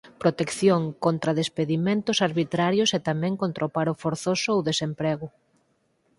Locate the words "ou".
4.55-4.61